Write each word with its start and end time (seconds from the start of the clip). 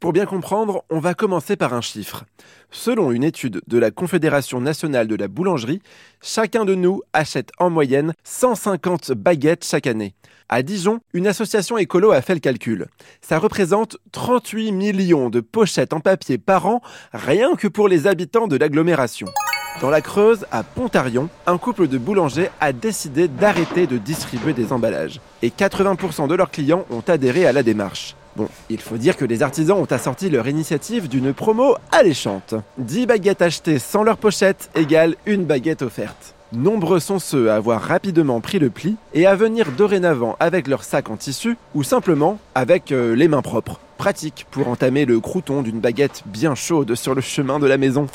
Pour 0.00 0.12
bien 0.12 0.26
comprendre, 0.26 0.84
on 0.90 1.00
va 1.00 1.14
commencer 1.14 1.56
par 1.56 1.74
un 1.74 1.80
chiffre. 1.80 2.24
Selon 2.70 3.10
une 3.10 3.24
étude 3.24 3.60
de 3.66 3.78
la 3.78 3.90
Confédération 3.90 4.60
nationale 4.60 5.08
de 5.08 5.16
la 5.16 5.26
boulangerie, 5.26 5.82
chacun 6.22 6.64
de 6.64 6.76
nous 6.76 7.02
achète 7.12 7.50
en 7.58 7.68
moyenne 7.68 8.14
150 8.22 9.10
baguettes 9.10 9.64
chaque 9.64 9.88
année. 9.88 10.14
À 10.48 10.62
Dijon, 10.62 11.00
une 11.14 11.26
association 11.26 11.78
écolo 11.78 12.12
a 12.12 12.22
fait 12.22 12.34
le 12.34 12.40
calcul. 12.40 12.86
Ça 13.22 13.40
représente 13.40 13.96
38 14.12 14.70
millions 14.70 15.30
de 15.30 15.40
pochettes 15.40 15.92
en 15.92 15.98
papier 15.98 16.38
par 16.38 16.66
an, 16.66 16.80
rien 17.12 17.56
que 17.56 17.66
pour 17.66 17.88
les 17.88 18.06
habitants 18.06 18.46
de 18.46 18.56
l'agglomération. 18.56 19.26
Dans 19.80 19.90
la 19.90 20.00
Creuse, 20.00 20.46
à 20.52 20.62
Pontarion, 20.62 21.28
un 21.46 21.58
couple 21.58 21.88
de 21.88 21.98
boulangers 21.98 22.50
a 22.60 22.72
décidé 22.72 23.26
d'arrêter 23.26 23.88
de 23.88 23.98
distribuer 23.98 24.52
des 24.52 24.72
emballages. 24.72 25.20
Et 25.42 25.50
80% 25.50 26.28
de 26.28 26.36
leurs 26.36 26.52
clients 26.52 26.86
ont 26.90 27.02
adhéré 27.08 27.46
à 27.46 27.52
la 27.52 27.64
démarche. 27.64 28.14
Bon, 28.36 28.48
il 28.70 28.80
faut 28.80 28.96
dire 28.96 29.16
que 29.16 29.24
les 29.24 29.42
artisans 29.42 29.78
ont 29.78 29.84
assorti 29.84 30.30
leur 30.30 30.46
initiative 30.48 31.08
d'une 31.08 31.32
promo 31.32 31.74
alléchante. 31.90 32.54
10 32.78 33.06
baguettes 33.06 33.42
achetées 33.42 33.78
sans 33.78 34.02
leur 34.02 34.16
pochette 34.16 34.70
égale 34.74 35.16
une 35.26 35.44
baguette 35.44 35.82
offerte. 35.82 36.34
Nombreux 36.52 37.00
sont 37.00 37.18
ceux 37.18 37.50
à 37.50 37.56
avoir 37.56 37.82
rapidement 37.82 38.40
pris 38.40 38.58
le 38.58 38.70
pli 38.70 38.96
et 39.12 39.26
à 39.26 39.34
venir 39.34 39.70
dorénavant 39.76 40.36
avec 40.40 40.66
leur 40.66 40.82
sac 40.82 41.10
en 41.10 41.16
tissu 41.16 41.58
ou 41.74 41.82
simplement 41.82 42.38
avec 42.54 42.90
euh, 42.90 43.14
les 43.14 43.28
mains 43.28 43.42
propres. 43.42 43.80
Pratique 43.98 44.46
pour 44.50 44.68
entamer 44.68 45.04
le 45.04 45.20
crouton 45.20 45.60
d'une 45.60 45.80
baguette 45.80 46.22
bien 46.24 46.54
chaude 46.54 46.94
sur 46.94 47.14
le 47.14 47.20
chemin 47.20 47.58
de 47.58 47.66
la 47.66 47.76
maison. 47.76 48.06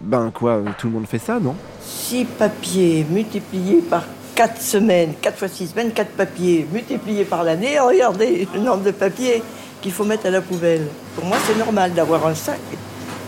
Ben 0.00 0.30
quoi, 0.32 0.52
euh, 0.52 0.64
tout 0.78 0.86
le 0.86 0.94
monde 0.94 1.06
fait 1.06 1.18
ça, 1.18 1.38
non? 1.38 1.54
6 1.82 2.24
papiers 2.38 3.04
multipliés 3.10 3.82
par 3.82 4.04
4 4.34 4.60
semaines, 4.60 5.14
4 5.20 5.38
fois 5.38 5.48
6 5.48 5.68
semaines, 5.68 5.92
4 5.92 6.10
papiers 6.12 6.66
multipliés 6.72 7.24
par 7.24 7.44
l'année. 7.44 7.78
Regardez 7.78 8.48
le 8.54 8.60
nombre 8.60 8.82
de 8.82 8.90
papiers 8.90 9.42
qu'il 9.80 9.92
faut 9.92 10.04
mettre 10.04 10.26
à 10.26 10.30
la 10.30 10.40
poubelle. 10.40 10.86
Pour 11.14 11.24
moi, 11.24 11.36
c'est 11.46 11.58
normal 11.58 11.92
d'avoir 11.92 12.26
un 12.26 12.34
sac. 12.34 12.60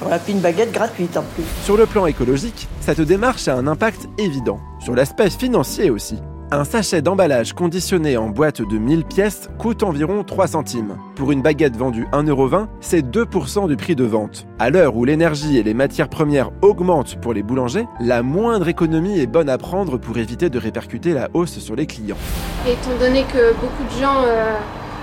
Voilà, 0.01 0.19
puis 0.19 0.33
une 0.33 0.41
baguette 0.41 0.73
gratuite 0.73 1.17
en 1.17 1.23
plus. 1.23 1.45
Sur 1.65 1.77
le 1.77 1.87
plan 1.87 2.07
écologique, 2.07 2.69
cette 2.81 3.01
démarche 3.01 3.47
a 3.47 3.55
un 3.55 3.67
impact 3.67 4.09
évident. 4.19 4.59
Sur 4.81 4.95
l'aspect 4.95 5.31
financier 5.31 5.91
aussi. 5.91 6.19
Un 6.55 6.65
sachet 6.65 7.01
d'emballage 7.01 7.55
conditionné 7.55 8.19
en 8.19 8.29
boîte 8.29 8.61
de 8.61 8.77
1000 8.77 9.07
pièces 9.07 9.49
coûte 9.57 9.83
environ 9.83 10.23
3 10.23 10.49
centimes. 10.49 10.99
Pour 11.15 11.33
une 11.33 11.41
baguette 11.41 11.79
vendue 11.79 12.07
1,20€, 12.13 12.67
c'est 12.83 13.01
2% 13.01 13.69
du 13.69 13.77
prix 13.79 13.97
de 13.97 14.05
vente. 14.05 14.47
À 14.59 14.69
l'heure 14.69 14.95
où 14.95 15.07
l'énergie 15.07 15.57
et 15.57 15.63
les 15.63 15.73
matières 15.73 16.11
premières 16.11 16.51
augmentent 16.61 17.19
pour 17.23 17.33
les 17.33 17.43
boulangers, 17.43 17.87
la 18.01 18.23
moindre 18.23 18.69
économie 18.69 19.19
est 19.19 19.27
bonne 19.27 19.49
à 19.49 19.57
prendre 19.57 19.97
pour 19.97 20.19
éviter 20.19 20.51
de 20.51 20.59
répercuter 20.59 21.15
la 21.15 21.31
hausse 21.33 21.59
sur 21.59 21.75
les 21.75 21.87
clients. 21.87 22.19
Étant 22.67 22.99
donné 23.01 23.25
que 23.25 23.55
beaucoup 23.55 23.85
de 23.85 23.99
gens 23.99 24.23
euh, 24.27 24.53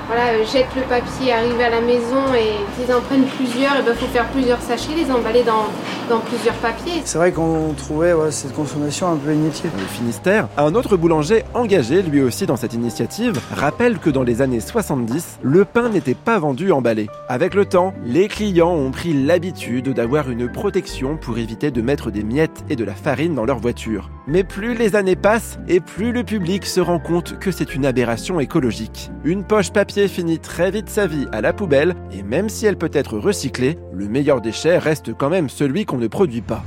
voilà, 0.10 0.30
euh, 0.30 0.44
jettent 0.44 0.76
le 0.76 0.82
papier, 0.82 1.32
arrivent 1.32 1.62
à 1.62 1.70
la 1.70 1.82
maison 1.82 2.34
et 2.34 2.56
ils 2.84 2.92
en 2.92 3.00
prennent 3.00 3.28
plusieurs, 3.38 3.76
il 3.78 3.86
ben, 3.86 3.94
faut 3.94 4.08
faire 4.08 4.26
plusieurs 4.30 4.60
sachets, 4.60 4.96
les 4.96 5.12
emballer 5.12 5.44
dans, 5.44 5.68
dans 6.10 6.20
plusieurs 6.22 6.56
papiers. 6.56 7.04
C'est 7.06 7.20
vrai 7.20 7.32
qu'on 7.32 7.76
trouvait 7.78 8.14
ouais, 8.14 8.32
cette 8.32 8.56
consommation 8.56 9.12
un 9.12 9.18
peu 9.18 9.32
inutile. 9.32 9.70
Le 9.78 9.86
Finistère, 9.86 10.48
un 10.58 10.74
autre 10.74 10.98
boulanger 10.98 11.44
engagé 11.54 12.02
lui 12.02 12.24
aussi 12.24 12.48
dans 12.48 12.56
cette 12.56 12.74
initiative, 12.74 13.40
rappelle 13.54 14.00
que 14.00 14.10
dans 14.10 14.24
les 14.24 14.42
années 14.42 14.62
70, 14.62 15.42
le 15.44 15.64
pain 15.64 15.90
n'était 15.90 16.16
pas 16.16 16.40
vendu 16.40 16.72
emballé. 16.72 17.08
Avec 17.28 17.54
le 17.54 17.66
temps, 17.66 17.94
les 18.04 18.28
clients 18.30 18.74
ont 18.74 18.90
pris 18.90 19.14
l'habitude 19.14 19.90
d'avoir 19.94 20.32
une 20.32 20.52
protection 20.52 21.18
pour 21.18 21.38
éviter 21.38 21.70
de 21.70 21.84
mettre 21.84 22.10
des 22.10 22.24
miettes 22.24 22.64
et 22.68 22.76
de 22.76 22.84
la 22.84 22.96
farine 22.96 23.36
dans 23.36 23.46
leur 23.46 23.60
voiture. 23.60 24.10
Mais 24.26 24.44
plus 24.44 24.74
les 24.74 24.96
années 24.96 25.16
passent 25.16 25.60
et 25.68 25.80
plus 25.80 26.12
le 26.12 26.24
public 26.24 26.66
se 26.66 26.80
rend 26.80 27.00
compte 27.00 27.38
que 27.38 27.52
c'est 27.52 27.76
une 27.76 27.86
aberration 27.86 28.40
écologique. 28.40 29.12
Une 29.24 29.44
poche 29.44 29.72
papier 29.72 29.99
finit 30.08 30.40
très 30.40 30.72
vite 30.72 30.90
sa 30.90 31.08
vie 31.08 31.28
à 31.32 31.42
la 31.42 31.54
poubelle 31.54 31.96
et 32.12 32.24
même 32.24 32.50
si 32.50 32.66
elle 32.66 32.78
peut 32.78 32.92
être 32.94 33.18
recyclée, 33.18 33.78
le 33.94 34.08
meilleur 34.08 34.42
déchet 34.42 34.78
reste 34.78 35.14
quand 35.14 35.30
même 35.30 35.50
celui 35.50 35.86
qu'on 35.86 35.98
ne 35.98 36.08
produit 36.08 36.42
pas. 36.42 36.64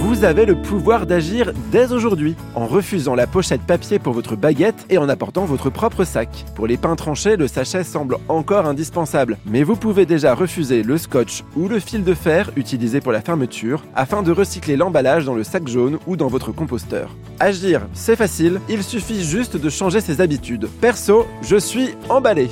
Vous 0.00 0.22
avez 0.22 0.46
le 0.46 0.54
pouvoir 0.54 1.06
d'agir 1.06 1.52
dès 1.72 1.92
aujourd'hui 1.92 2.36
en 2.54 2.66
refusant 2.66 3.16
la 3.16 3.26
pochette 3.26 3.62
papier 3.62 3.98
pour 3.98 4.12
votre 4.12 4.36
baguette 4.36 4.86
et 4.90 4.96
en 4.96 5.08
apportant 5.08 5.44
votre 5.44 5.70
propre 5.70 6.04
sac. 6.04 6.44
Pour 6.54 6.68
les 6.68 6.76
pains 6.76 6.94
tranchés, 6.94 7.36
le 7.36 7.48
sachet 7.48 7.82
semble 7.82 8.16
encore 8.28 8.66
indispensable, 8.66 9.38
mais 9.44 9.64
vous 9.64 9.74
pouvez 9.74 10.06
déjà 10.06 10.34
refuser 10.34 10.84
le 10.84 10.98
scotch 10.98 11.42
ou 11.56 11.66
le 11.66 11.80
fil 11.80 12.04
de 12.04 12.14
fer 12.14 12.52
utilisé 12.54 13.00
pour 13.00 13.10
la 13.10 13.20
fermeture 13.20 13.82
afin 13.96 14.22
de 14.22 14.30
recycler 14.30 14.76
l'emballage 14.76 15.24
dans 15.24 15.34
le 15.34 15.42
sac 15.42 15.66
jaune 15.66 15.98
ou 16.06 16.16
dans 16.16 16.28
votre 16.28 16.52
composteur. 16.52 17.10
Agir, 17.40 17.88
c'est 17.92 18.16
facile, 18.16 18.60
il 18.68 18.84
suffit 18.84 19.24
juste 19.24 19.56
de 19.56 19.68
changer 19.68 20.00
ses 20.00 20.20
habitudes. 20.20 20.68
Perso, 20.80 21.26
je 21.42 21.56
suis 21.56 21.90
emballé. 22.08 22.48